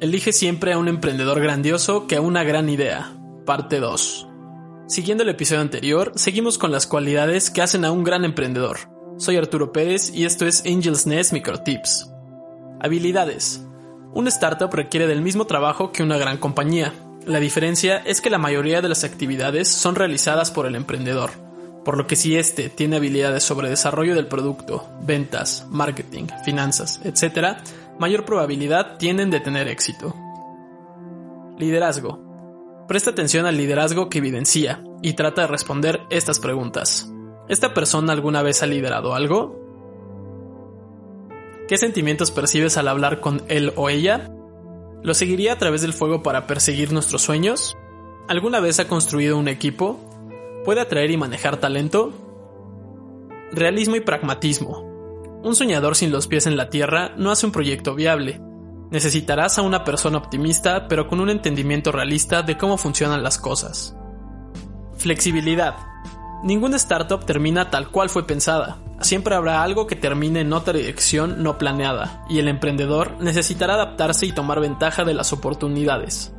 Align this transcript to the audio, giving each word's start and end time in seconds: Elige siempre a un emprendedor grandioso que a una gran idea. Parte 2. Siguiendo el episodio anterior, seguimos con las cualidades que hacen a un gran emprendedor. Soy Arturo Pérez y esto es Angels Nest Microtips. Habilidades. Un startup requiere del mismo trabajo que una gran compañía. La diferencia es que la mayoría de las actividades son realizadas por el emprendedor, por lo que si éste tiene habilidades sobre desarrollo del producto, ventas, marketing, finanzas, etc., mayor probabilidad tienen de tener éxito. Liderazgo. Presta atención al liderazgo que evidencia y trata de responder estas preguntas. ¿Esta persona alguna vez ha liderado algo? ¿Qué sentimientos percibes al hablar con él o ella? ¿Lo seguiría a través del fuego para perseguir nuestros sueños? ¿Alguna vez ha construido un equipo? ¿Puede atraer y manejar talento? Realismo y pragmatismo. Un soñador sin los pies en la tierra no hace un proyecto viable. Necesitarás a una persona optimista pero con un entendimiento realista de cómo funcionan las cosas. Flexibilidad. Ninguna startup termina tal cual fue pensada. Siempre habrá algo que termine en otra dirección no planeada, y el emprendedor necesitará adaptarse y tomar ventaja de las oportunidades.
Elige 0.00 0.32
siempre 0.32 0.72
a 0.72 0.78
un 0.78 0.88
emprendedor 0.88 1.42
grandioso 1.42 2.06
que 2.06 2.16
a 2.16 2.22
una 2.22 2.42
gran 2.42 2.70
idea. 2.70 3.12
Parte 3.44 3.80
2. 3.80 4.28
Siguiendo 4.88 5.24
el 5.24 5.28
episodio 5.28 5.60
anterior, 5.60 6.12
seguimos 6.14 6.56
con 6.56 6.72
las 6.72 6.86
cualidades 6.86 7.50
que 7.50 7.60
hacen 7.60 7.84
a 7.84 7.92
un 7.92 8.02
gran 8.02 8.24
emprendedor. 8.24 8.78
Soy 9.18 9.36
Arturo 9.36 9.72
Pérez 9.72 10.10
y 10.14 10.24
esto 10.24 10.46
es 10.46 10.64
Angels 10.64 11.06
Nest 11.06 11.34
Microtips. 11.34 12.10
Habilidades. 12.80 13.62
Un 14.14 14.26
startup 14.28 14.72
requiere 14.72 15.06
del 15.06 15.20
mismo 15.20 15.46
trabajo 15.46 15.92
que 15.92 16.02
una 16.02 16.16
gran 16.16 16.38
compañía. 16.38 16.94
La 17.26 17.38
diferencia 17.38 17.98
es 17.98 18.22
que 18.22 18.30
la 18.30 18.38
mayoría 18.38 18.80
de 18.80 18.88
las 18.88 19.04
actividades 19.04 19.68
son 19.68 19.96
realizadas 19.96 20.50
por 20.50 20.64
el 20.64 20.76
emprendedor, 20.76 21.32
por 21.84 21.98
lo 21.98 22.06
que 22.06 22.16
si 22.16 22.38
éste 22.38 22.70
tiene 22.70 22.96
habilidades 22.96 23.44
sobre 23.44 23.68
desarrollo 23.68 24.14
del 24.14 24.28
producto, 24.28 24.88
ventas, 25.02 25.66
marketing, 25.68 26.28
finanzas, 26.42 27.02
etc., 27.04 27.58
mayor 28.00 28.24
probabilidad 28.24 28.96
tienen 28.96 29.30
de 29.30 29.40
tener 29.40 29.68
éxito. 29.68 30.16
Liderazgo. 31.58 32.18
Presta 32.88 33.10
atención 33.10 33.44
al 33.44 33.58
liderazgo 33.58 34.08
que 34.08 34.18
evidencia 34.18 34.82
y 35.02 35.12
trata 35.12 35.42
de 35.42 35.48
responder 35.48 36.00
estas 36.08 36.40
preguntas. 36.40 37.12
¿Esta 37.48 37.74
persona 37.74 38.14
alguna 38.14 38.42
vez 38.42 38.62
ha 38.62 38.66
liderado 38.66 39.14
algo? 39.14 39.60
¿Qué 41.68 41.76
sentimientos 41.76 42.30
percibes 42.30 42.78
al 42.78 42.88
hablar 42.88 43.20
con 43.20 43.42
él 43.48 43.74
o 43.76 43.90
ella? 43.90 44.30
¿Lo 45.02 45.12
seguiría 45.12 45.52
a 45.52 45.58
través 45.58 45.82
del 45.82 45.92
fuego 45.92 46.22
para 46.22 46.46
perseguir 46.46 46.92
nuestros 46.92 47.20
sueños? 47.20 47.76
¿Alguna 48.28 48.60
vez 48.60 48.80
ha 48.80 48.88
construido 48.88 49.36
un 49.36 49.46
equipo? 49.46 50.00
¿Puede 50.64 50.80
atraer 50.80 51.10
y 51.10 51.18
manejar 51.18 51.58
talento? 51.58 52.12
Realismo 53.52 53.96
y 53.96 54.00
pragmatismo. 54.00 54.89
Un 55.42 55.56
soñador 55.56 55.96
sin 55.96 56.12
los 56.12 56.26
pies 56.26 56.46
en 56.46 56.56
la 56.56 56.68
tierra 56.68 57.12
no 57.16 57.30
hace 57.30 57.46
un 57.46 57.52
proyecto 57.52 57.94
viable. 57.94 58.40
Necesitarás 58.90 59.58
a 59.58 59.62
una 59.62 59.84
persona 59.84 60.18
optimista 60.18 60.86
pero 60.86 61.08
con 61.08 61.20
un 61.20 61.30
entendimiento 61.30 61.92
realista 61.92 62.42
de 62.42 62.58
cómo 62.58 62.76
funcionan 62.76 63.22
las 63.22 63.38
cosas. 63.38 63.96
Flexibilidad. 64.96 65.76
Ninguna 66.42 66.76
startup 66.76 67.24
termina 67.24 67.70
tal 67.70 67.88
cual 67.90 68.10
fue 68.10 68.26
pensada. 68.26 68.78
Siempre 69.00 69.34
habrá 69.34 69.62
algo 69.62 69.86
que 69.86 69.96
termine 69.96 70.40
en 70.40 70.52
otra 70.52 70.74
dirección 70.74 71.42
no 71.42 71.56
planeada, 71.56 72.24
y 72.28 72.38
el 72.38 72.48
emprendedor 72.48 73.16
necesitará 73.20 73.74
adaptarse 73.74 74.26
y 74.26 74.32
tomar 74.32 74.60
ventaja 74.60 75.04
de 75.04 75.14
las 75.14 75.32
oportunidades. 75.32 76.34